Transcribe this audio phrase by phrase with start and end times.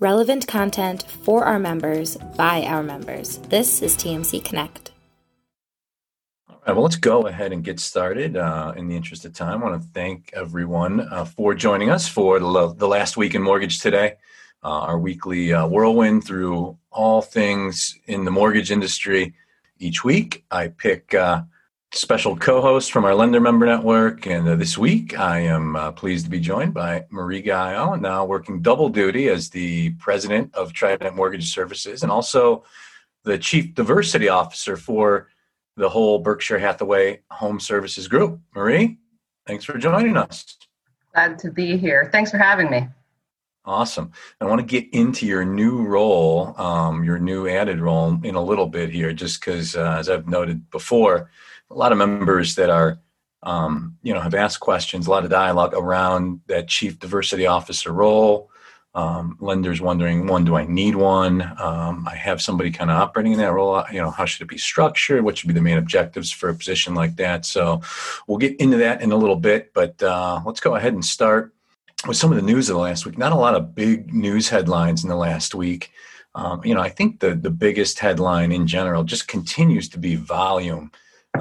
[0.00, 3.38] relevant content for our members by our members.
[3.48, 4.92] This is TMC Connect.
[6.48, 8.36] All right, well, let's go ahead and get started.
[8.36, 12.06] Uh, in the interest of time, I want to thank everyone uh, for joining us
[12.06, 14.14] for the, the, last week in mortgage today,
[14.62, 19.34] uh, our weekly uh, whirlwind through all things in the mortgage industry.
[19.78, 21.14] Each week, I pick
[21.92, 24.26] special co-host from our lender member network.
[24.26, 28.24] And uh, this week, I am uh, pleased to be joined by Marie Gaio, now
[28.24, 32.64] working double duty as the president of Trident Mortgage Services and also
[33.24, 35.28] the chief diversity officer for
[35.76, 38.40] the whole Berkshire Hathaway Home Services Group.
[38.54, 38.98] Marie,
[39.46, 40.56] thanks for joining us.
[41.14, 42.10] Glad to be here.
[42.12, 42.88] Thanks for having me.
[43.64, 44.12] Awesome.
[44.40, 48.42] I want to get into your new role, um, your new added role in a
[48.42, 51.30] little bit here, just because, uh, as I've noted before,
[51.70, 52.98] a lot of members that are
[53.42, 57.92] um, you know have asked questions a lot of dialogue around that chief diversity officer
[57.92, 58.50] role.
[58.94, 61.42] Um, lenders wondering one do i need one?
[61.60, 63.84] Um, i have somebody kind of operating in that role.
[63.92, 65.22] You know how should it be structured?
[65.22, 67.44] What should be the main objectives for a position like that?
[67.44, 67.80] So
[68.26, 71.54] we'll get into that in a little bit but uh, let's go ahead and start
[72.06, 73.18] with some of the news of the last week.
[73.18, 75.90] Not a lot of big news headlines in the last week.
[76.34, 80.14] Um, you know i think the the biggest headline in general just continues to be
[80.14, 80.90] volume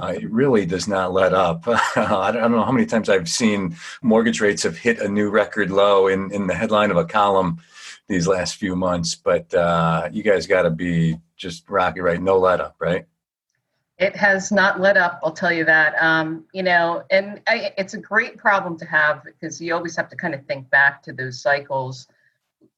[0.02, 1.64] uh, it really does not let up.
[1.68, 5.72] I don't know how many times I've seen mortgage rates have hit a new record
[5.72, 7.60] low in, in the headline of a column
[8.08, 9.16] these last few months.
[9.16, 12.22] But uh, you guys got to be just rocky, right?
[12.22, 13.06] No let up, right?
[13.98, 15.96] It has not let up, I'll tell you that.
[16.00, 20.08] Um, you know, and I, it's a great problem to have because you always have
[20.10, 22.08] to kind of think back to those cycles.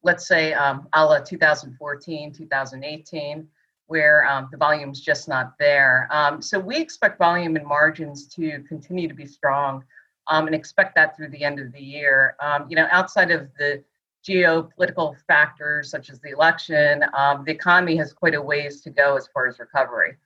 [0.01, 3.47] Let's say um, a la 2014, 2018
[3.89, 6.07] where um, the volume's just not there.
[6.11, 9.83] Um, so we expect volume and margins to continue to be strong
[10.27, 12.35] um, and expect that through the end of the year.
[12.39, 13.83] Um, you know, outside of the
[14.27, 19.17] geopolitical factors such as the election, um, the economy has quite a ways to go
[19.17, 20.17] as far as recovery.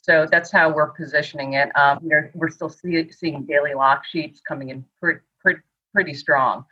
[0.00, 1.70] So that's how we're positioning it.
[1.76, 5.60] Um, we're, still see, seeing daily lock sheets coming in pretty, pretty,
[5.94, 6.64] pretty strong.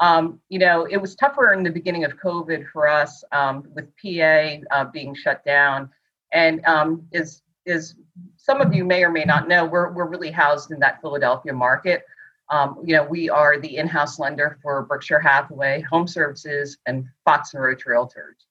[0.00, 3.86] Um, you know, it was tougher in the beginning of COVID for us um, with
[4.02, 5.88] PA uh, being shut down.
[6.34, 7.94] And um, is is
[8.36, 11.52] some of you may or may not know, we're we're really housed in that Philadelphia
[11.52, 12.04] market.
[12.50, 17.54] Um, you know, we are the in-house lender for Berkshire Hathaway Home Services and Fox
[17.54, 18.44] and Roach Realtors.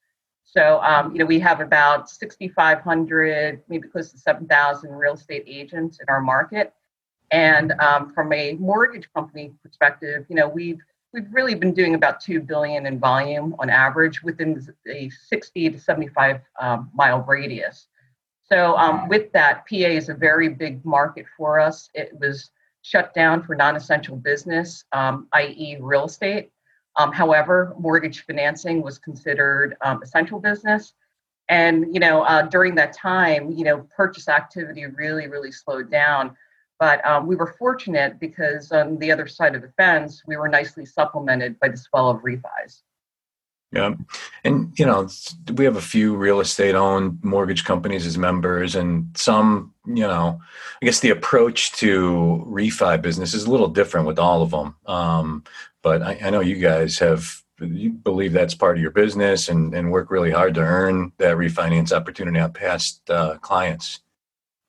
[0.43, 5.99] So, um, you know, we have about 6,500, maybe close to 7,000 real estate agents
[5.99, 6.73] in our market.
[7.31, 10.81] And um, from a mortgage company perspective, you know, we've
[11.13, 15.79] we've really been doing about 2 billion in volume on average within a 60 to
[15.79, 17.87] 75 um, mile radius.
[18.43, 21.89] So um, with that pa is a very big market for us.
[21.93, 22.49] It was
[22.81, 26.51] shut down for non-essential business um, i.e real estate.
[26.95, 30.93] Um, however mortgage financing was considered um, essential business.
[31.49, 36.35] And you know uh, during that time you know purchase activity really really slowed down
[36.79, 40.49] but um, we were fortunate because on the other side of the fence, we were
[40.49, 42.81] nicely supplemented by the swell of refis.
[43.71, 43.95] Yeah.
[44.43, 45.09] And, you know,
[45.55, 50.39] we have a few real estate owned mortgage companies as members, and some, you know,
[50.81, 54.75] I guess the approach to refi business is a little different with all of them.
[54.85, 55.43] Um,
[55.81, 59.73] but I, I know you guys have you believe that's part of your business and,
[59.73, 64.01] and work really hard to earn that refinance opportunity out past uh, clients.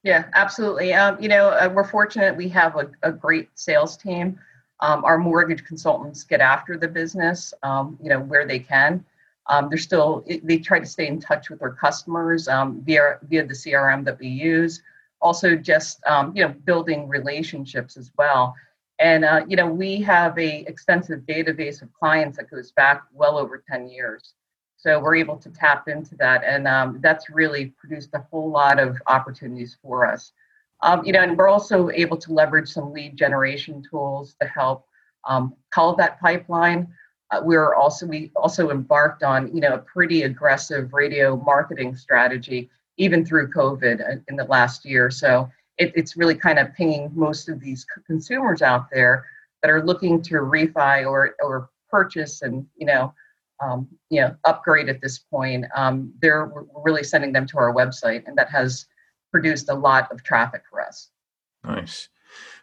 [0.04, 0.92] Yeah, absolutely.
[0.92, 4.38] Um, you know, uh, we're fortunate we have a, a great sales team.
[4.80, 9.02] Um, our mortgage consultants get after the business, um, you know, where they can.
[9.46, 13.46] Um, they're still, they try to stay in touch with their customers um, via, via
[13.46, 14.82] the CRM that we use.
[15.22, 18.54] Also, just, um, you know, building relationships as well.
[18.98, 23.38] And, uh, you know, we have a extensive database of clients that goes back well
[23.38, 24.34] over 10 years.
[24.76, 28.78] So we're able to tap into that, and um, that's really produced a whole lot
[28.78, 30.32] of opportunities for us.
[30.82, 34.86] Um, you know, and we're also able to leverage some lead generation tools to help
[35.26, 36.88] um, cull that pipeline.
[37.30, 42.70] Uh, we're also we also embarked on you know a pretty aggressive radio marketing strategy
[42.96, 45.10] even through COVID uh, in the last year.
[45.10, 49.24] So it, it's really kind of pinging most of these consumers out there
[49.62, 53.14] that are looking to refi or or purchase and you know
[53.62, 56.50] um, you know upgrade at this point um, they're
[56.84, 58.86] really sending them to our website and that has
[59.34, 61.10] produced a lot of traffic for us.
[61.64, 62.08] Nice.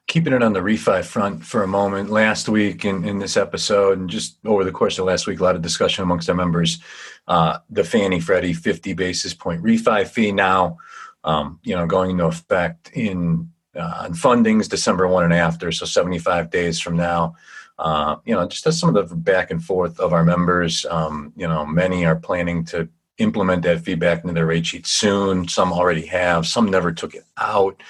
[0.07, 3.99] Keeping it on the refi front for a moment last week in, in this episode
[3.99, 6.79] and just over the course of last week a lot of discussion amongst our members
[7.27, 10.77] uh, the fannie freddie 50 basis point refi fee now
[11.25, 15.85] um, you know going into effect in uh, on fundings december 1 and after so
[15.85, 17.35] 75 days from now
[17.81, 20.85] uh, you know, just as some of the back and forth of our members.
[20.85, 22.87] Um, you know, many are planning to
[23.17, 25.47] implement that feedback into their rate sheet soon.
[25.47, 26.45] Some already have.
[26.45, 27.81] Some never took it out.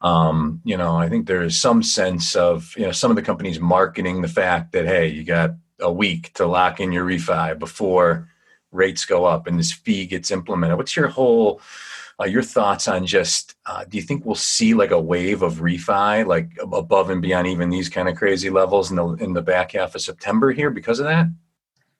[0.00, 3.22] Um, you know, I think there is some sense of you know some of the
[3.22, 7.58] companies marketing the fact that hey, you got a week to lock in your refi
[7.58, 8.28] before
[8.70, 10.76] rates go up and this fee gets implemented.
[10.76, 11.60] What's your whole
[12.20, 15.54] uh, your thoughts on just uh, do you think we'll see like a wave of
[15.54, 19.42] refi like above and beyond even these kind of crazy levels in the in the
[19.42, 21.26] back half of September here because of that?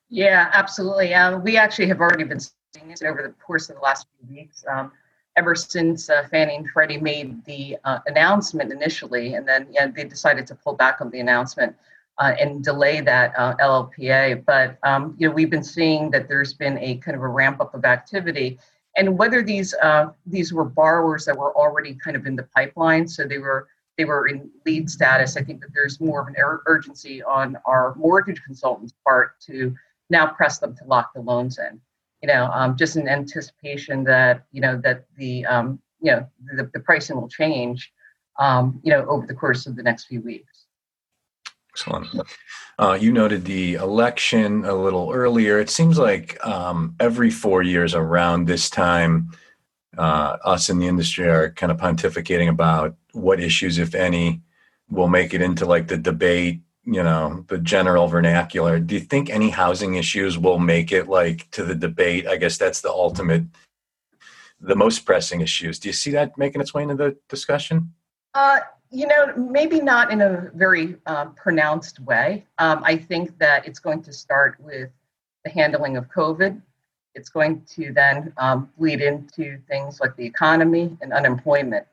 [0.09, 1.13] Yeah, absolutely.
[1.13, 4.35] Um, we actually have already been seeing it over the course of the last few
[4.35, 4.63] weeks.
[4.71, 4.91] Um,
[5.35, 10.05] ever since uh, Fannie and Freddie made the uh, announcement initially, and then yeah, they
[10.05, 11.75] decided to pull back on the announcement
[12.17, 14.45] uh, and delay that uh, LLPA.
[14.45, 17.59] But um, you know, we've been seeing that there's been a kind of a ramp
[17.59, 18.59] up of activity,
[18.97, 23.07] and whether these uh, these were borrowers that were already kind of in the pipeline,
[23.07, 25.37] so they were they were in lead status.
[25.37, 29.75] I think that there's more of an urgency on our mortgage consultants' part to
[30.09, 31.81] now press them to lock the loans in
[32.25, 36.69] you know, um, just in anticipation that you know that the um, you know the,
[36.73, 37.93] the pricing will change,
[38.39, 40.54] um, you know, over the course of the next few weeks.
[41.75, 42.07] Excellent.
[42.79, 45.59] Uh, you noted the election a little earlier.
[45.59, 49.29] It seems like um, every four years around this time,
[49.97, 54.41] uh, us in the industry are kind of pontificating about what issues, if any,
[54.89, 59.29] will make it into like the debate you know the general vernacular do you think
[59.29, 63.43] any housing issues will make it like to the debate i guess that's the ultimate
[64.61, 67.91] the most pressing issues do you see that making its way into the discussion
[68.35, 68.59] uh,
[68.95, 73.79] you know maybe not in a very uh, pronounced way um, i think that it's
[73.79, 74.89] going to start with
[75.43, 76.61] the handling of covid
[77.13, 81.85] it's going to then um, bleed into things like the economy and unemployment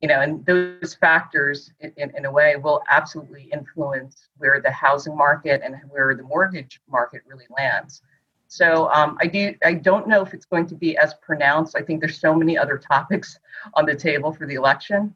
[0.00, 5.16] you know, and those factors in, in a way will absolutely influence where the housing
[5.16, 8.02] market and where the mortgage market really lands.
[8.48, 11.76] So um, I do I don't know if it's going to be as pronounced.
[11.76, 13.38] I think there's so many other topics
[13.74, 15.14] on the table for the election,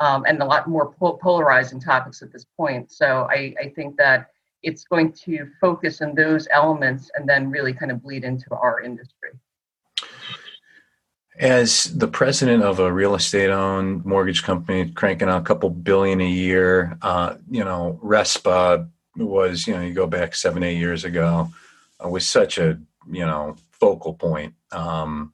[0.00, 2.90] um, and a lot more polarizing topics at this point.
[2.90, 4.30] So I, I think that
[4.62, 8.80] it's going to focus on those elements and then really kind of bleed into our
[8.80, 9.30] industry.
[11.38, 16.20] As the president of a real estate owned mortgage company cranking out a couple billion
[16.20, 21.04] a year, uh, you know, RESPA was, you know, you go back seven, eight years
[21.04, 21.50] ago,
[22.02, 22.78] uh, was such a,
[23.10, 24.54] you know, focal point.
[24.70, 25.32] Um,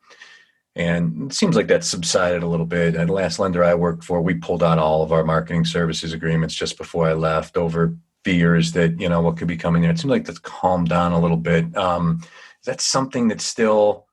[0.81, 2.95] and it seems like that subsided a little bit.
[2.95, 6.15] And the last lender I worked for, we pulled out all of our marketing services
[6.15, 7.95] agreements just before I left over
[8.25, 9.91] fears that, you know, what could be coming there.
[9.91, 11.77] It seems like that's calmed down a little bit.
[11.77, 14.07] Um, is that something that's still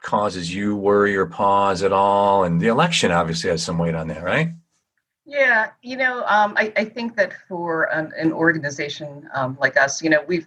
[0.00, 2.44] causes you worry or pause at all?
[2.44, 4.50] And the election obviously has some weight on that, right?
[5.26, 10.02] Yeah, you know, um, I, I, think that for an, an organization um, like us,
[10.02, 10.46] you know, we've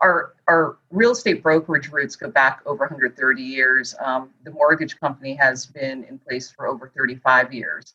[0.00, 3.94] our our real estate brokerage roots go back over 130 years.
[4.04, 7.94] Um, the mortgage company has been in place for over 35 years.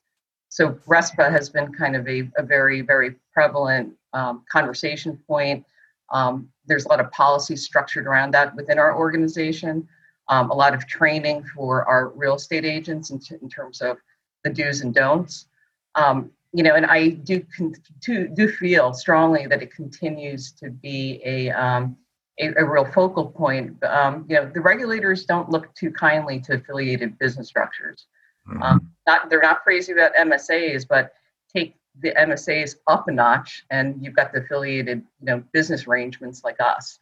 [0.50, 5.63] So RESPA has been kind of a, a very, very prevalent um, conversation point.
[6.12, 9.88] Um, there's a lot of policy structured around that within our organization
[10.30, 13.98] um, a lot of training for our real estate agents in, t- in terms of
[14.44, 15.48] the do's and don'ts.
[15.95, 20.69] Um, you know, and I do con- to, do feel strongly that it continues to
[20.69, 21.96] be a um,
[22.40, 23.84] a, a, real focal point.
[23.84, 28.07] Um, you know, the regulators don't look too kindly to affiliated business structures.
[28.47, 28.64] Mm-hmm.
[28.64, 31.14] Um, not they're not crazy about MSAs, but
[31.56, 36.44] take the MSAs up a notch, and you've got the affiliated you know business arrangements
[36.44, 37.00] like us.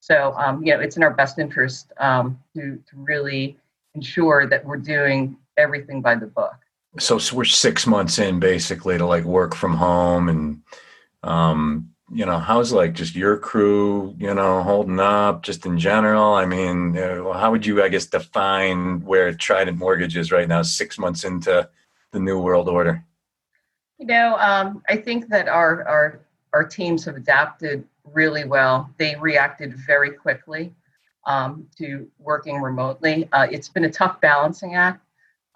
[0.00, 3.58] So, um, you know, it's in our best interest um, to, to really
[3.94, 6.56] ensure that we're doing everything by the book.
[6.98, 10.62] So, so we're six months in basically to like work from home and,
[11.22, 16.34] um, you know, how's like just your crew, you know, holding up just in general?
[16.34, 20.62] I mean, uh, how would you, I guess, define where Trident Mortgage is right now,
[20.62, 21.68] six months into
[22.10, 23.04] the new world order?
[23.98, 26.20] You know, um, I think that our, our,
[26.52, 28.90] our teams have adapted really well.
[28.96, 30.74] They reacted very quickly
[31.26, 33.28] um, to working remotely.
[33.32, 35.04] Uh, it's been a tough balancing act.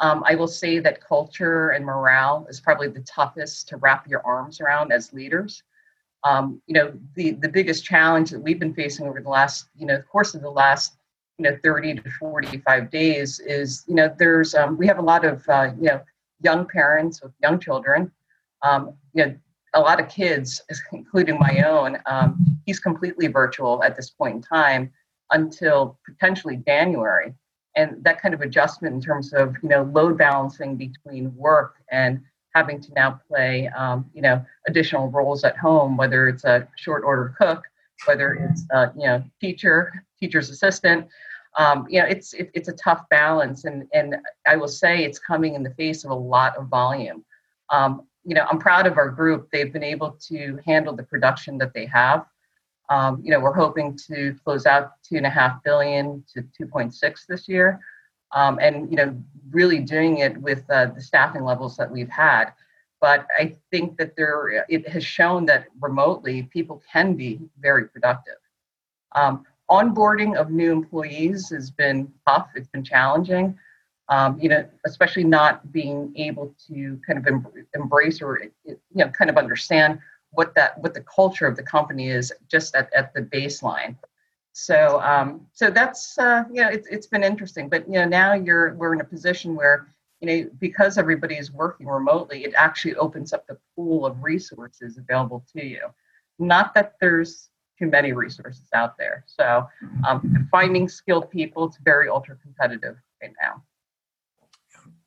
[0.00, 4.24] Um, I will say that culture and morale is probably the toughest to wrap your
[4.26, 5.62] arms around as leaders.
[6.24, 9.86] Um, you know, the, the biggest challenge that we've been facing over the last, you
[9.86, 10.96] know, the course of the last,
[11.38, 15.24] you know, 30 to 45 days is, you know, there's, um, we have a lot
[15.24, 16.00] of, uh, you know,
[16.40, 18.10] young parents with young children.
[18.62, 19.34] Um, you know,
[19.74, 24.42] a lot of kids, including my own, um, he's completely virtual at this point in
[24.42, 24.90] time
[25.30, 27.34] until potentially January.
[27.76, 32.20] And that kind of adjustment in terms of you know load balancing between work and
[32.54, 37.02] having to now play, um, you know, additional roles at home, whether it's a short
[37.04, 37.64] order cook,
[38.06, 41.06] whether it's a, you know teacher, teacher's assistant.
[41.56, 44.16] Um, you know, it's it, it's a tough balance, and and
[44.46, 47.24] I will say it's coming in the face of a lot of volume.
[47.70, 49.48] Um, you know, I'm proud of our group.
[49.50, 52.24] They've been able to handle the production that they have.
[52.90, 57.26] Um, you know, we're hoping to close out two and a half billion to 2.6
[57.26, 57.80] this year,
[58.32, 59.16] um, and you know,
[59.50, 62.52] really doing it with uh, the staffing levels that we've had.
[63.00, 68.36] But I think that there, it has shown that remotely people can be very productive.
[69.14, 72.48] Um, onboarding of new employees has been tough.
[72.54, 73.58] It's been challenging.
[74.10, 79.08] Um, you know, especially not being able to kind of em- embrace or you know
[79.08, 79.98] kind of understand
[80.34, 83.96] what that what the culture of the company is just at, at the baseline.
[84.52, 87.68] So um, so that's uh, you know it's it's been interesting.
[87.68, 89.88] But you know now you're we're in a position where
[90.20, 94.98] you know because everybody is working remotely, it actually opens up the pool of resources
[94.98, 95.80] available to you.
[96.38, 97.48] Not that there's
[97.78, 99.24] too many resources out there.
[99.26, 99.66] So
[100.06, 103.32] um, finding skilled people, it's very ultra competitive right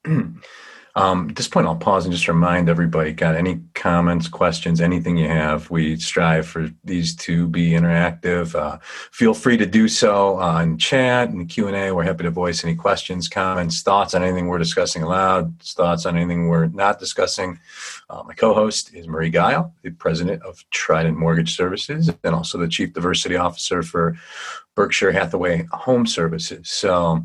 [0.05, 0.33] now.
[0.97, 5.15] Um, at this point, I'll pause and just remind everybody, got any comments, questions, anything
[5.15, 5.69] you have.
[5.69, 8.55] We strive for these to be interactive.
[8.55, 8.79] Uh,
[9.11, 11.91] feel free to do so on chat and Q&A.
[11.91, 16.17] We're happy to voice any questions, comments, thoughts on anything we're discussing aloud, thoughts on
[16.17, 17.59] anything we're not discussing.
[18.09, 22.67] Uh, my co-host is Marie Geil, the president of Trident Mortgage Services and also the
[22.67, 24.17] chief diversity officer for
[24.73, 26.69] Berkshire Hathaway Home Services.
[26.69, 27.23] So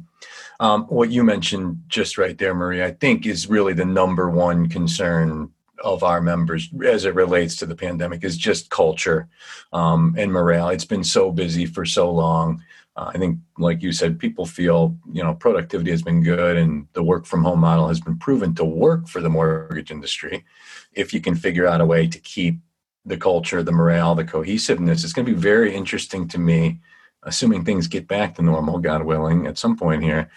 [0.62, 4.68] um, what you mentioned just right there, Marie, I think is really the number one
[4.68, 5.50] concern
[5.82, 9.28] of our members as it relates to the pandemic is just culture
[9.72, 10.68] um, and morale.
[10.68, 12.62] It's been so busy for so long.
[12.94, 16.86] Uh, I think, like you said, people feel you know productivity has been good, and
[16.92, 20.44] the work from home model has been proven to work for the mortgage industry.
[20.92, 22.60] If you can figure out a way to keep
[23.04, 26.78] the culture, the morale, the cohesiveness, it's going to be very interesting to me
[27.22, 30.30] assuming things get back to normal, God willing, at some point here,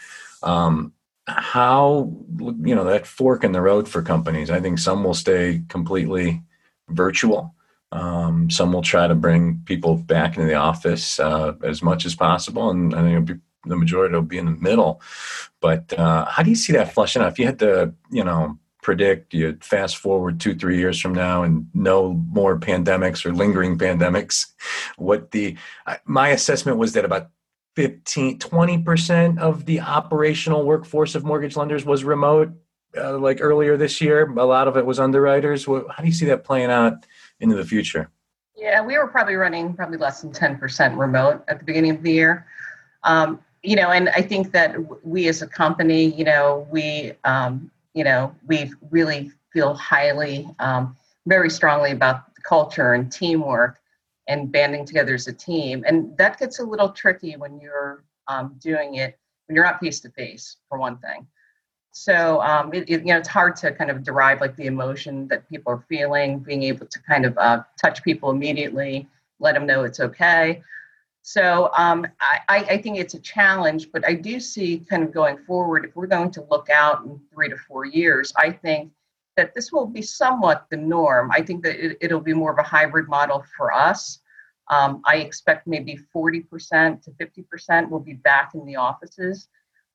[0.43, 0.93] um,
[1.27, 4.51] how you know that fork in the road for companies.
[4.51, 6.41] I think some will stay completely
[6.89, 7.55] virtual.
[7.91, 12.15] Um, some will try to bring people back into the office uh, as much as
[12.15, 13.33] possible, and I think be,
[13.65, 15.01] the majority will be in the middle.
[15.61, 17.31] But uh, how do you see that flushing out?
[17.31, 21.41] If you had to, you know, predict you fast forward two three years from now
[21.41, 24.45] and no more pandemics or lingering pandemics.
[24.97, 25.57] What the
[26.05, 27.31] my assessment was that about
[27.75, 32.51] 15 20% of the operational workforce of mortgage lenders was remote
[32.95, 34.29] uh, like earlier this year.
[34.29, 35.65] A lot of it was underwriters.
[35.65, 37.07] How do you see that playing out
[37.39, 38.11] into the future?
[38.55, 42.11] Yeah we were probably running probably less than 10% remote at the beginning of the
[42.11, 42.45] year.
[43.03, 47.71] Um, you know and i think that we as a company you know we um,
[47.95, 53.79] you know, we really feel highly, um, very strongly about culture and teamwork
[54.27, 55.83] and banding together as a team.
[55.87, 59.99] And that gets a little tricky when you're um, doing it when you're not face
[60.01, 61.27] to face, for one thing.
[61.91, 65.27] So um, it, it, you know, it's hard to kind of derive like the emotion
[65.29, 69.07] that people are feeling, being able to kind of uh, touch people immediately,
[69.39, 70.61] let them know it's okay.
[71.27, 75.39] So um, I, I, think it's a challenge, but I do see kind of going
[75.39, 78.91] forward, if we're going to look out in three to four years, I think
[79.35, 81.31] that this will be somewhat the norm.
[81.31, 84.19] I think that it, will be more of a hybrid model for us.
[84.69, 89.47] Um, I expect maybe 40% to 50% will be back in the offices.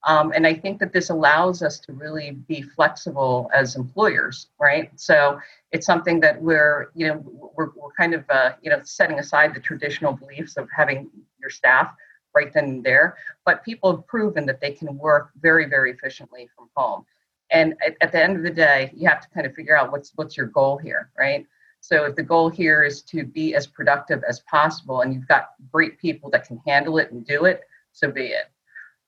[0.05, 4.91] Um, and I think that this allows us to really be flexible as employers, right?
[4.99, 5.39] So
[5.73, 9.55] it's something that we're, you know, we're, we're kind of, uh, you know, setting aside
[9.55, 11.95] the traditional beliefs of having your staff
[12.35, 13.17] right then and there.
[13.45, 17.05] But people have proven that they can work very, very efficiently from home.
[17.51, 19.93] And at, at the end of the day, you have to kind of figure out
[19.93, 21.47] what's what's your goal here, right?
[21.81, 25.51] So if the goal here is to be as productive as possible, and you've got
[25.73, 28.47] great people that can handle it and do it, so be it.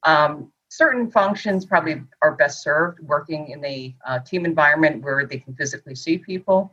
[0.03, 5.37] Um, certain functions probably are best served working in a uh, team environment where they
[5.37, 6.73] can physically see people.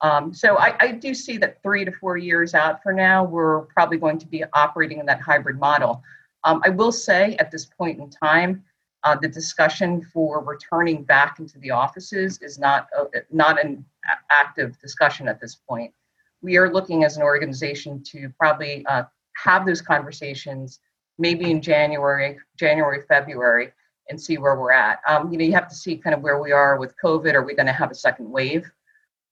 [0.00, 3.60] Um, so I, I, do see that three to four years out for now, we're
[3.66, 6.02] probably going to be operating in that hybrid model.
[6.44, 8.64] Um, I will say at this point in time,
[9.02, 13.84] uh, the discussion for returning back into the offices is not uh, not an
[14.30, 15.92] active discussion at this point.
[16.40, 19.04] We are looking as an organization to probably uh,
[19.36, 20.80] have those conversations
[21.18, 23.72] maybe in January, January, February,
[24.08, 25.00] and see where we're at.
[25.08, 27.34] Um, you know, you have to see kind of where we are with COVID.
[27.34, 28.70] Are we going to have a second wave?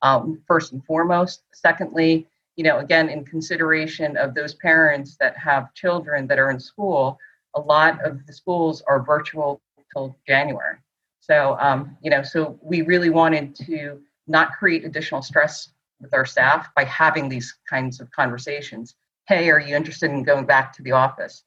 [0.01, 1.45] Um, first and foremost.
[1.53, 6.59] Secondly, you know, again, in consideration of those parents that have children that are in
[6.59, 7.19] school,
[7.55, 10.77] a lot of the schools are virtual until January.
[11.21, 15.69] So, um, you know, so we really wanted to not create additional stress
[16.01, 18.97] with our staff by having these kinds of conversations.
[19.29, 21.45] Hey, are you interested in going back to the office?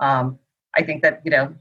[0.00, 0.38] Um,
[0.76, 1.54] I think that you know,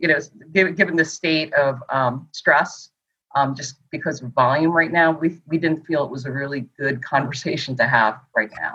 [0.00, 0.18] you know,
[0.52, 2.90] given the state of um, stress,
[3.34, 6.66] um, just because of volume right now, we we didn't feel it was a really
[6.78, 8.74] good conversation to have right now.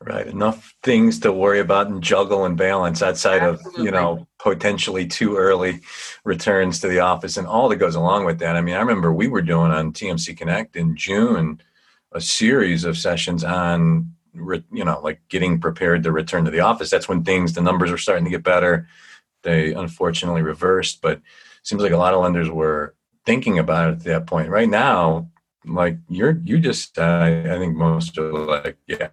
[0.00, 0.28] Right.
[0.28, 3.80] Enough things to worry about and juggle and balance outside Absolutely.
[3.80, 5.80] of, you know, potentially too early
[6.24, 8.54] returns to the office and all that goes along with that.
[8.54, 11.60] I mean, I remember we were doing on TMC Connect in June
[12.12, 16.90] a series of sessions on, you know, like getting prepared to return to the office.
[16.90, 18.88] That's when things, the numbers are starting to get better.
[19.42, 21.20] They unfortunately reversed, but
[21.62, 22.94] seems like a lot of lenders were
[23.24, 24.48] thinking about it at that point.
[24.48, 25.28] Right now,
[25.64, 29.08] like you're you just uh, I think most are like yeah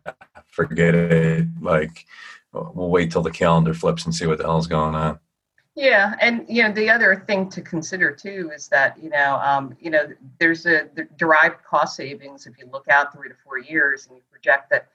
[0.48, 2.06] forget it like
[2.54, 5.20] we'll wait till the calendar flips and see what the hell's going on.
[5.76, 9.76] Yeah, and you know the other thing to consider too is that you know um,
[9.80, 10.08] you know
[10.40, 14.16] there's a the derived cost savings if you look out three to four years and
[14.16, 14.88] you project that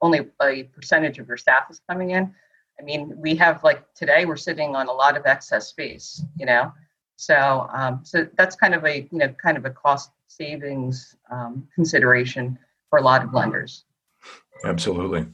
[0.00, 2.32] only a percentage of your staff is coming in.
[2.78, 6.46] I mean, we have like today we're sitting on a lot of excess space, you
[6.46, 6.72] know,
[7.16, 11.66] so um, so that's kind of a you know kind of a cost savings um,
[11.74, 12.56] consideration
[12.88, 13.84] for a lot of lenders.
[14.64, 15.26] Absolutely.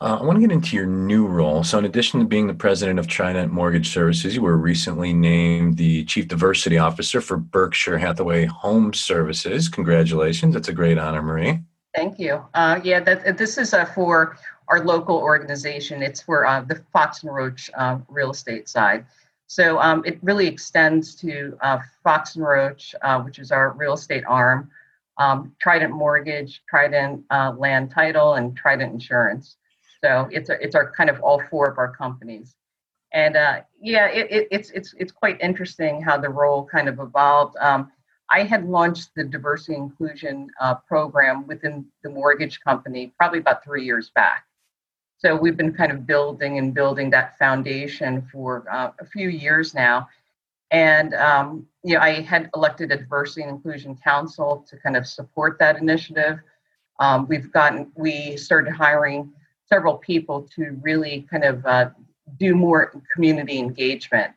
[0.00, 1.62] Uh, I want to get into your new role.
[1.62, 5.76] So, in addition to being the president of China Mortgage Services, you were recently named
[5.76, 9.68] the chief diversity officer for Berkshire Hathaway Home Services.
[9.68, 10.54] Congratulations!
[10.54, 11.60] That's a great honor, Marie.
[11.94, 12.44] Thank you.
[12.54, 14.36] Uh, yeah, that, this is uh, for
[14.68, 16.02] our local organization.
[16.02, 19.06] It's for uh, the Fox and Roach uh, real estate side.
[19.46, 23.92] So um, it really extends to uh, Fox and Roach, uh, which is our real
[23.92, 24.70] estate arm,
[25.18, 29.56] um, Trident Mortgage, Trident uh, Land Title, and Trident Insurance.
[30.02, 32.56] So it's a, it's our kind of all four of our companies.
[33.12, 36.98] And uh, yeah, it, it, it's it's it's quite interesting how the role kind of
[36.98, 37.54] evolved.
[37.60, 37.92] Um,
[38.34, 43.84] I had launched the diversity inclusion uh, program within the mortgage company probably about three
[43.84, 44.44] years back.
[45.18, 49.72] So we've been kind of building and building that foundation for uh, a few years
[49.72, 50.08] now.
[50.72, 55.06] And um, you know, I had elected a diversity and inclusion council to kind of
[55.06, 56.40] support that initiative.
[56.98, 59.32] Um, we've gotten, we started hiring
[59.68, 61.90] several people to really kind of uh,
[62.40, 64.34] do more community engagement.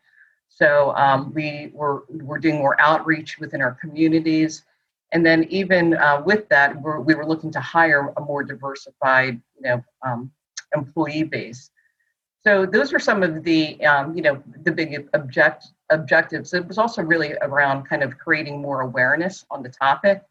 [0.57, 4.63] So um, we were we're doing more outreach within our communities,
[5.11, 9.39] and then even uh, with that, we're, we were looking to hire a more diversified,
[9.55, 10.31] you know, um,
[10.73, 11.69] employee base.
[12.43, 16.55] So those were some of the, um, you know, the big object, objectives.
[16.55, 20.23] It was also really around kind of creating more awareness on the topic.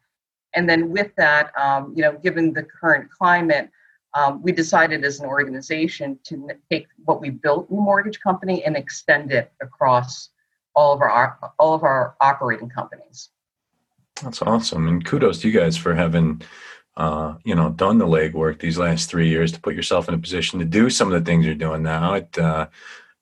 [0.55, 3.69] And then with that, um, you know, given the current climate,
[4.13, 8.63] um, we decided as an organization to take what we built in the mortgage company
[8.63, 10.29] and extend it across
[10.75, 13.29] all of our all of our operating companies.
[14.21, 16.41] That's awesome, and kudos to you guys for having
[16.97, 20.17] uh, you know, done the legwork these last three years to put yourself in a
[20.17, 22.15] position to do some of the things you're doing now.
[22.15, 22.67] It, uh,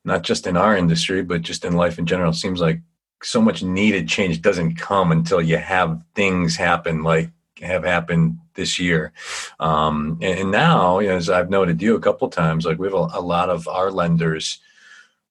[0.06, 2.80] not just in our industry, but just in life in general, seems like
[3.22, 7.30] so much needed change doesn't come until you have things happen like
[7.62, 9.14] have happened this year.
[9.60, 13.08] Um, and, and, now, as I've noted you a couple times, like we have a,
[13.14, 14.60] a lot of our lenders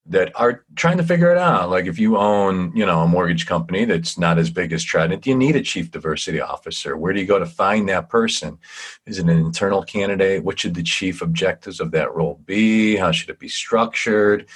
[0.06, 1.70] that are trying to figure it out.
[1.70, 5.22] Like if you own, you know, a mortgage company that's not as big as Trident,
[5.22, 6.96] do you need a chief diversity officer?
[6.96, 8.58] Where do you go to find that person?
[9.06, 10.44] Is it an internal candidate?
[10.44, 12.96] What should the chief objectives of that role be?
[12.96, 14.46] How should it be structured?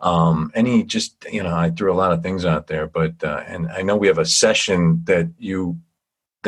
[0.00, 3.44] Um, any just, you know, I threw a lot of things out there, but uh,
[3.46, 5.78] and I know we have a session that you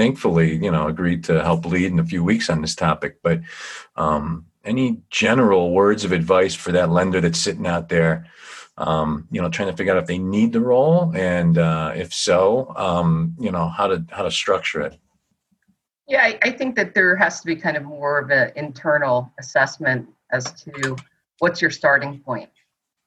[0.00, 3.18] thankfully, you know, agreed to help lead in a few weeks on this topic.
[3.22, 3.40] But
[3.96, 8.26] um, any general words of advice for that lender that's sitting out there?
[8.80, 12.14] um, you know, trying to figure out if they need the role, and uh, if
[12.14, 14.98] so, um, you know, how to how to structure it.
[16.08, 19.30] Yeah, I, I think that there has to be kind of more of an internal
[19.38, 20.96] assessment as to
[21.38, 22.48] what's your starting point.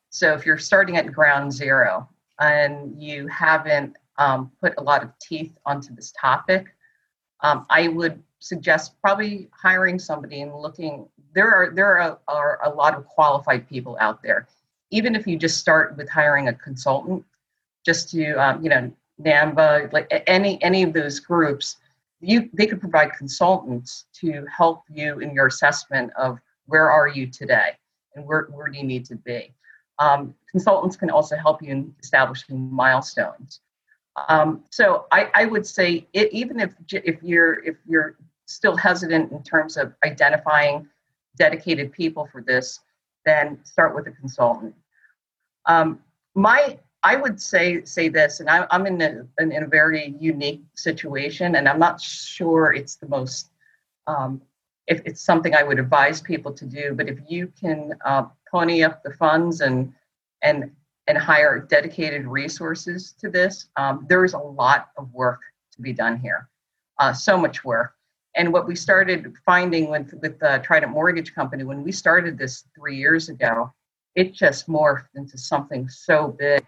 [0.10, 2.08] So if you're starting at ground zero
[2.39, 6.67] and you haven't um, put a lot of teeth onto this topic,
[7.43, 11.08] um, I would suggest probably hiring somebody and looking.
[11.36, 14.47] There are there are, are a lot of qualified people out there
[14.93, 17.25] even if you just start with hiring a consultant,
[17.84, 21.77] just to um, you know NAMMBA, like any any of those groups,
[22.21, 27.25] you they could provide consultants to help you in your assessment of where are you
[27.25, 27.71] today
[28.15, 29.51] and where where do you need to be.
[29.97, 33.62] Um, consultants can also help you in establishing milestones.
[34.30, 39.32] Um, so I, I would say it, even if if you're if you're still hesitant
[39.32, 40.88] in terms of identifying
[41.38, 42.80] dedicated people for this,
[43.26, 44.76] then start with a consultant.
[45.65, 45.99] Um,
[46.36, 50.63] my I would say say this, and I, am in a, in a very unique
[50.76, 53.49] situation, and I'm not sure it's the most
[54.08, 54.41] um,
[54.88, 56.93] if it's something I would advise people to do.
[56.93, 59.93] But if you can uh, pony up the funds and
[60.43, 60.71] and
[61.07, 65.41] and hire dedicated resources to this, um, there is a lot of work
[65.73, 66.49] to be done here.
[66.99, 67.93] Uh, so much work.
[68.35, 72.65] And what we started finding with with the Trident Mortgage Company when we started this
[72.75, 73.71] three years ago,
[74.15, 76.63] it just morphed into something so big.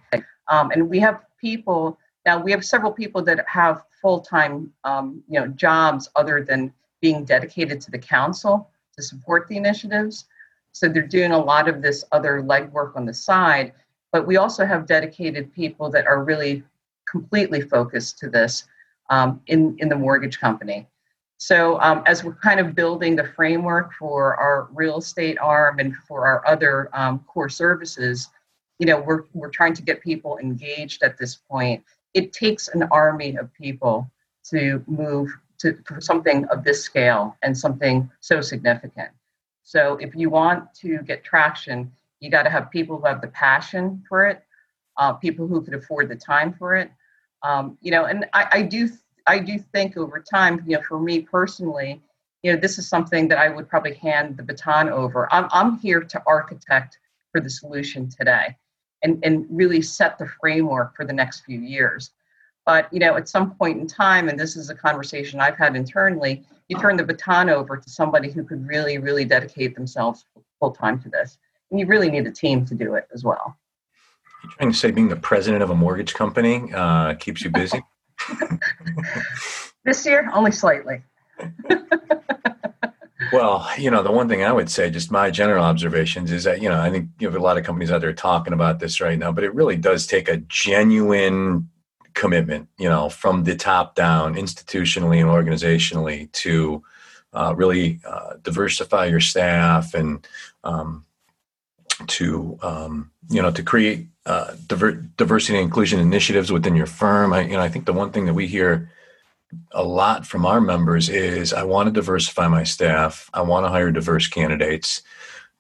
[0.48, 2.42] Um, and we have people now.
[2.42, 6.72] We have several people that have full time, um, you know, jobs other than
[7.02, 10.26] being dedicated to the council to support the initiatives.
[10.72, 13.74] So they're doing a lot of this other legwork on the side.
[14.16, 16.64] But we also have dedicated people that are really
[17.06, 18.64] completely focused to this
[19.10, 20.88] um, in, in the mortgage company.
[21.36, 25.94] So um, as we're kind of building the framework for our real estate arm and
[26.08, 28.30] for our other um, core services,
[28.80, 31.84] you know, we're, we're trying to get people engaged at this point.
[32.14, 34.10] It takes an army of people
[34.50, 39.10] to move to for something of this scale and something so significant.
[39.64, 43.28] So if you want to get traction, you got to have people who have the
[43.28, 44.44] passion for it,
[44.98, 46.92] uh, people who could afford the time for it.
[47.44, 48.90] Um, you know, and I, I do
[49.28, 52.02] I do think over time, you know, for me personally,
[52.44, 55.32] you know, this is something that I would probably hand the baton over.
[55.34, 57.00] I'm I'm here to architect
[57.32, 58.56] for the solution today,
[59.04, 62.12] and and really set the framework for the next few years.
[62.66, 65.76] But you know, at some point in time, and this is a conversation I've had
[65.76, 70.26] internally, you turn the baton over to somebody who could really, really dedicate themselves
[70.60, 71.38] full time to this.
[71.72, 73.58] You really need a team to do it as well.
[74.44, 77.82] You're trying to say being the president of a mortgage company uh, keeps you busy?
[79.86, 81.02] this year, only slightly.
[83.32, 86.62] well, you know, the one thing I would say, just my general observations, is that,
[86.62, 89.02] you know, I think you have a lot of companies out there talking about this
[89.02, 91.70] right now, but it really does take a genuine
[92.14, 96.84] commitment, you know, from the top down, institutionally and organizationally, to
[97.34, 100.28] uh, really uh, diversify your staff and
[100.64, 101.05] um,
[102.08, 107.34] to um, you know to create uh, diver- diversity and inclusion initiatives within your firm.
[107.34, 108.92] I you know I think the one thing that we hear
[109.72, 113.30] a lot from our members is I want to diversify my staff.
[113.34, 115.02] I want to hire diverse candidates,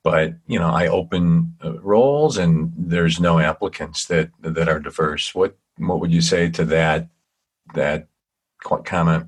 [0.03, 5.33] but you know I open uh, roles and there's no applicants that that are diverse.
[5.33, 7.07] What what would you say to that
[7.73, 8.07] that
[8.83, 9.27] comment?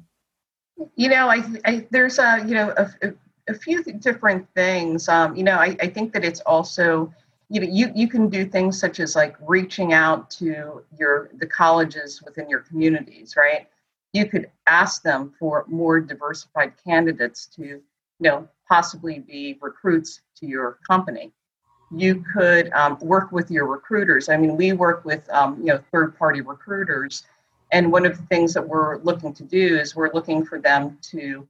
[0.96, 3.14] You know, I, I there's a you know a, a
[3.54, 5.08] few different things.
[5.08, 7.14] Um, you know, I, I think that it's also
[7.50, 11.48] you know you you can do things such as like reaching out to your the
[11.48, 13.68] colleges within your communities, right?
[14.14, 17.82] You could ask them for more diversified candidates to you
[18.20, 21.32] know possibly be recruits to your company
[21.92, 24.30] you could um, work with your recruiters.
[24.30, 27.26] I mean, we work with um, you know third party recruiters,
[27.72, 30.98] and one of the things that we're looking to do is we're looking for them
[31.04, 31.48] to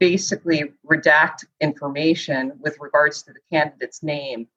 [0.00, 4.48] basically redact information with regards to the candidate's name,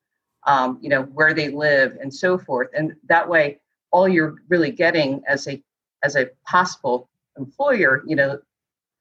[0.47, 2.69] um, you know, where they live, and so forth.
[2.75, 3.59] And that way,
[3.91, 5.61] all you're really getting as a
[6.03, 8.39] as a possible employer, you know,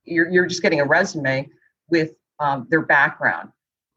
[0.05, 1.49] you're you're just getting a resume
[1.89, 3.53] with um, their background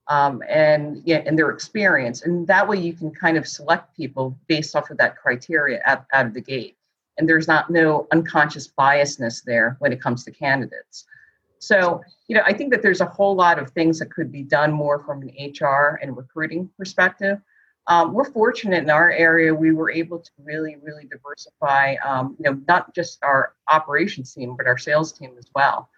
[0.07, 4.37] um, and yeah, and their experience, and that way you can kind of select people
[4.47, 6.77] based off of that criteria out, out of the gate.
[7.17, 11.05] And there's not no unconscious biasness there when it comes to candidates.
[11.59, 14.43] So, you know, I think that there's a whole lot of things that could be
[14.43, 17.39] done more from an HR and recruiting perspective.
[17.87, 21.95] Um, we're fortunate in our area; we were able to really, really diversify.
[22.03, 25.89] Um, you know, not just our operations team, but our sales team as well.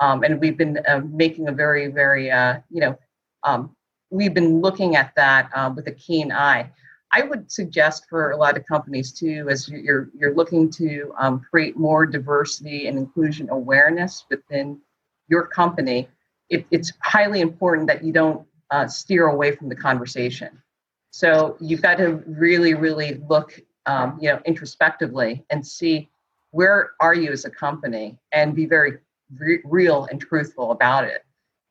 [0.00, 2.98] Um, and we've been uh, making a very, very, uh, you know,
[3.44, 3.74] um,
[4.10, 6.70] we've been looking at that uh, with a keen eye.
[7.12, 11.40] I would suggest for a lot of companies too, as you're you're looking to um,
[11.48, 14.80] create more diversity and inclusion awareness within
[15.28, 16.08] your company,
[16.50, 20.62] it, it's highly important that you don't uh, steer away from the conversation.
[21.10, 26.08] So you've got to really, really look, um, you know, introspectively and see
[26.50, 28.98] where are you as a company, and be very
[29.38, 31.24] re- real and truthful about it.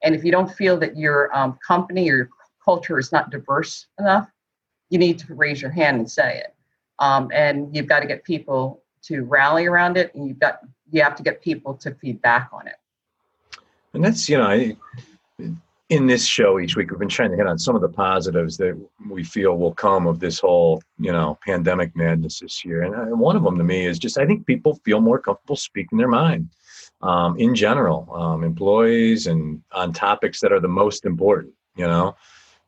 [0.04, 2.30] And if you don't feel that your um, company or your
[2.64, 4.30] culture is not diverse enough,
[4.90, 6.54] you need to raise your hand and say it.
[7.00, 10.60] Um, and you've got to get people to rally around it, and you've got
[10.92, 12.76] you have to get people to feed back on it.
[13.96, 14.76] And that's you know,
[15.90, 18.58] in this show each week we've been trying to hit on some of the positives
[18.58, 18.78] that
[19.10, 22.84] we feel will come of this whole you know pandemic madness this year.
[22.84, 25.56] And uh, one of them to me is just I think people feel more comfortable
[25.56, 26.50] speaking their mind
[27.02, 32.16] um, in general, um, employees and on topics that are the most important, you know.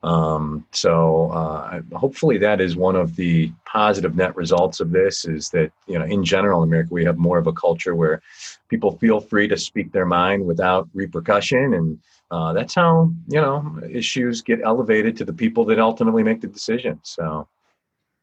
[0.03, 5.49] Um, so uh, hopefully that is one of the positive net results of this is
[5.49, 8.21] that, you know, in general in America, we have more of a culture where
[8.69, 11.73] people feel free to speak their mind without repercussion.
[11.73, 16.41] And uh, that's how, you know, issues get elevated to the people that ultimately make
[16.41, 16.99] the decision.
[17.03, 17.47] So.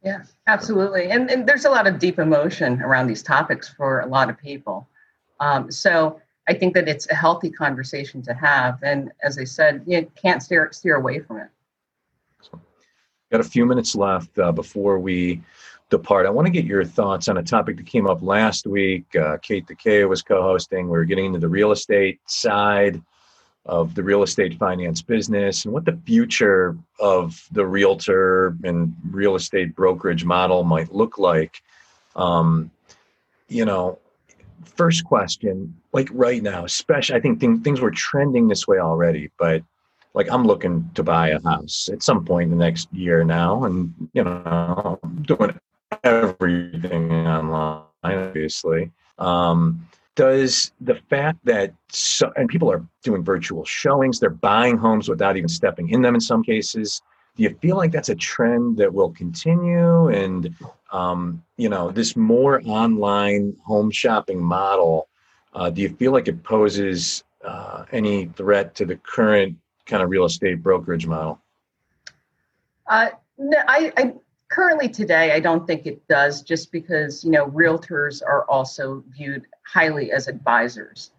[0.02, 1.10] Yeah, absolutely.
[1.10, 4.38] And, and there's a lot of deep emotion around these topics for a lot of
[4.38, 4.88] people.
[5.40, 8.78] Um, so I think that it's a healthy conversation to have.
[8.82, 11.48] And as I said, you can't steer, steer away from it.
[13.34, 15.40] Got a few minutes left uh, before we
[15.90, 16.24] depart.
[16.24, 19.06] I want to get your thoughts on a topic that came up last week.
[19.16, 20.88] Uh, Kate DeKay was co-hosting.
[20.88, 23.02] We are getting into the real estate side
[23.66, 29.34] of the real estate finance business and what the future of the realtor and real
[29.34, 31.60] estate brokerage model might look like.
[32.14, 32.70] Um,
[33.48, 33.98] you know,
[34.76, 39.32] first question, like right now, especially, I think th- things were trending this way already,
[39.40, 39.64] but
[40.14, 43.64] like I'm looking to buy a house at some point in the next year now,
[43.64, 45.58] and you know, I'm doing
[46.04, 48.92] everything online, obviously.
[49.18, 55.08] Um, does the fact that so, and people are doing virtual showings, they're buying homes
[55.08, 57.02] without even stepping in them in some cases.
[57.36, 60.08] Do you feel like that's a trend that will continue?
[60.08, 60.54] And
[60.92, 65.08] um, you know, this more online home shopping model,
[65.52, 70.10] uh, do you feel like it poses uh, any threat to the current kind of
[70.10, 71.40] real estate brokerage model?
[72.86, 74.14] Uh, no, I, I
[74.48, 79.46] currently today I don't think it does, just because you know realtors are also viewed
[79.66, 81.10] highly as advisors,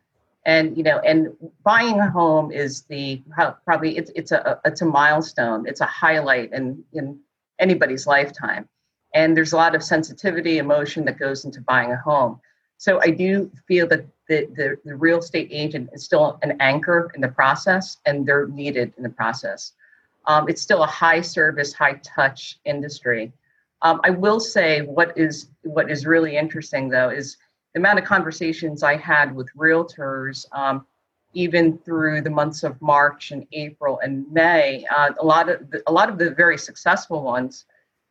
[0.45, 3.21] and you know, and buying a home is the
[3.65, 7.19] probably it's it's a it's a milestone, it's a highlight in in
[7.59, 8.69] anybody's lifetime,
[9.13, 12.39] and there's a lot of sensitivity, emotion that goes into buying a home.
[12.77, 17.11] So I do feel that the, the, the real estate agent is still an anchor
[17.15, 19.73] in the process and they're needed in the process.
[20.27, 23.31] Um, it's still a high service, high touch industry.
[23.81, 27.37] Um, I will say what is what is really interesting though is
[27.73, 30.87] the amount of conversations I had with realtors, um,
[31.33, 34.85] even through the months of March and April and May.
[34.89, 37.65] Uh, a lot of the, a lot of the very successful ones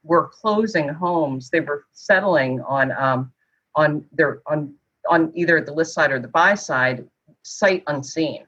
[0.05, 1.51] were closing homes.
[1.51, 3.33] They were settling on um,
[3.77, 4.75] on their on
[5.09, 7.07] on either the list side or the buy side,
[7.43, 8.47] sight unseen.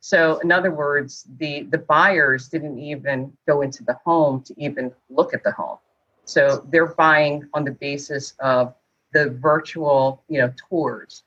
[0.00, 4.92] So in other words, the the buyers didn't even go into the home to even
[5.10, 5.78] look at the home.
[6.24, 8.74] So they're buying on the basis of
[9.12, 11.22] the virtual, you know, tours.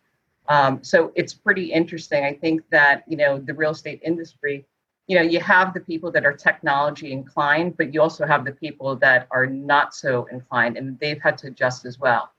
[0.48, 2.24] Um, so it's pretty interesting.
[2.24, 4.66] I think that you know the real estate industry,
[5.08, 8.52] you know, you have the people that are technology inclined, but you also have the
[8.52, 12.32] people that are not so inclined, and they've had to adjust as well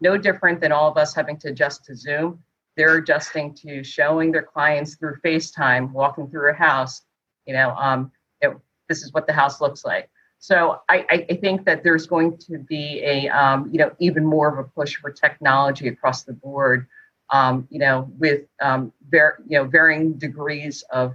[0.00, 2.42] no different than all of us having to adjust to Zoom.
[2.76, 7.02] They're adjusting to showing their clients through FaceTime, walking through a house,
[7.46, 8.56] you know, um, it,
[8.88, 10.10] this is what the house looks like.
[10.38, 14.48] So I, I think that there's going to be a, um, you know, even more
[14.52, 16.86] of a push for technology across the board,
[17.30, 21.14] um, you know, with, um, ver- you know, varying degrees of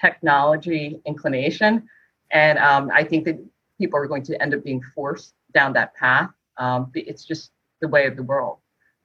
[0.00, 1.86] technology inclination.
[2.30, 3.38] And um, I think that
[3.78, 6.30] people are going to end up being forced down that path.
[6.56, 7.50] Um, it's just
[7.84, 8.58] the way of the world.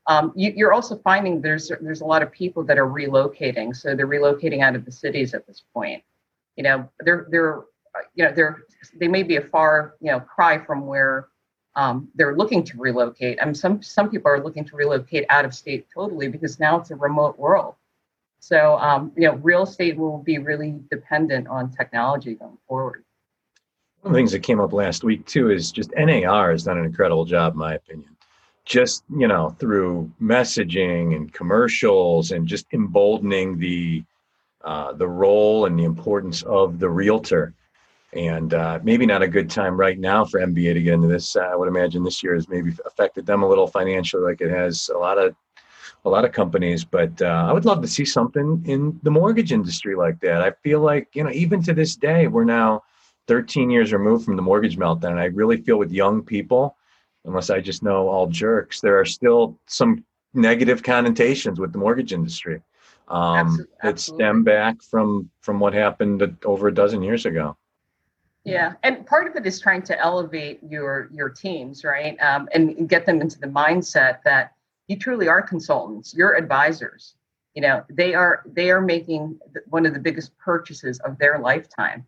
[0.08, 3.96] Um, you, are also finding there's there's a lot of people that are relocating, so
[3.96, 6.02] they're relocating out of the cities at this point.
[6.56, 7.62] You know, they're they're
[8.15, 8.63] you know they're
[8.96, 11.28] they may be a far you know cry from where
[11.76, 13.38] um, they're looking to relocate.
[13.39, 16.80] I mean, some some people are looking to relocate out of state totally because now
[16.80, 17.76] it's a remote world.
[18.39, 23.04] So um, you know, real estate will be really dependent on technology going forward.
[24.02, 26.80] One of the things that came up last week too is just NAR has done
[26.80, 28.15] an incredible job, in my opinion
[28.69, 34.03] just you know through messaging and commercials and just emboldening the
[34.63, 37.53] uh, the role and the importance of the realtor
[38.13, 41.36] and uh, maybe not a good time right now for MBA to get into this.
[41.36, 44.89] I would imagine this year has maybe affected them a little financially, like it has
[44.93, 45.36] a lot of
[46.05, 46.86] a lot of companies.
[46.86, 50.41] But uh, I would love to see something in the mortgage industry like that.
[50.41, 52.84] I feel like you know, even to this day, we're now
[53.27, 56.75] 13 years removed from the mortgage meltdown, and I really feel with young people
[57.25, 60.03] unless I just know all jerks, there are still some
[60.34, 62.62] negative connotations with the mortgage industry
[63.10, 63.75] um, absolutely.
[63.82, 67.58] that stem back from from what happened over a dozen years ago.
[68.45, 72.88] Yeah, and part of it is trying to elevate your your teams, right, um, and
[72.88, 74.53] get them into the mindset that
[74.88, 77.15] you truly are consultants, you're advisors.
[77.55, 82.05] You know, they are they are making one of the biggest purchases of their lifetime.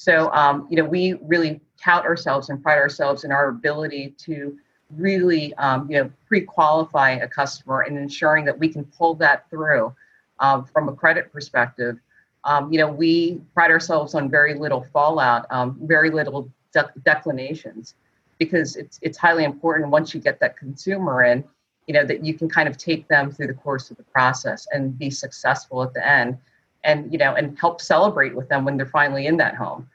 [0.00, 4.56] So, um, you know, we really tout ourselves and pride ourselves in our ability to
[4.94, 9.92] really, um, you know, pre-qualify a customer and ensuring that we can pull that through
[10.38, 11.98] uh, from a credit perspective.
[12.44, 17.94] um, you know, we pride ourselves on very little fallout, um, very little de- declinations,
[18.38, 21.44] because it's it's highly important once you get that consumer in,
[21.86, 24.66] you know, that you can kind of take them through the course of the process
[24.72, 26.38] and be successful at the end,
[26.84, 29.88] and you know, and help celebrate with them when they're finally in that home.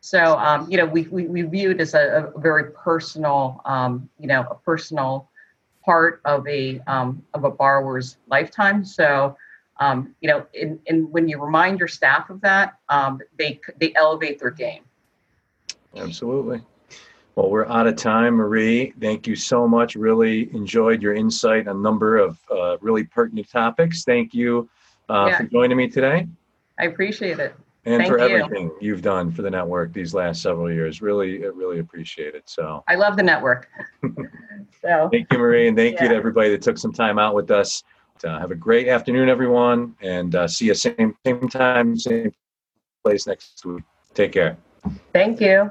[0.00, 4.08] So, um, you know, we, we, we view it as a, a very personal, um,
[4.18, 5.28] you know, a personal
[5.84, 8.84] part of a um, of a borrower's lifetime.
[8.84, 9.36] So,
[9.80, 13.92] um, you know, in, in, when you remind your staff of that, um, they they
[13.96, 14.82] elevate their game.
[15.96, 16.62] Absolutely.
[17.34, 18.92] Well, we're out of time, Marie.
[19.00, 19.94] Thank you so much.
[19.94, 24.04] Really enjoyed your insight on a number of uh, really pertinent topics.
[24.04, 24.68] Thank you
[25.08, 25.38] uh, yeah.
[25.38, 26.26] for joining me today.
[26.78, 27.54] I appreciate it.
[27.84, 28.24] And Thank for you.
[28.24, 31.00] everything you've done for the network these last several years.
[31.00, 32.42] Really, really appreciate it.
[32.46, 33.68] So I love the network.
[34.82, 36.02] so thank you, Marie, and thank yeah.
[36.04, 37.82] you to everybody that took some time out with us.
[38.24, 42.32] Uh, have a great afternoon, everyone, and uh, see you same same time, same
[43.04, 43.84] place next week.
[44.12, 44.58] Take care.
[45.12, 45.70] Thank you.